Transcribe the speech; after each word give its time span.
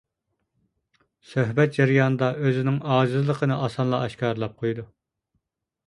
سۆھبەت 1.33 1.75
جەريانىدا 1.77 2.31
ئۆزىنىڭ 2.47 2.81
ئاجىزلىقنى 2.95 3.61
ئاسانلا 3.67 4.03
ئاشكارىلاپ 4.07 4.61
قويىدۇ. 4.63 4.91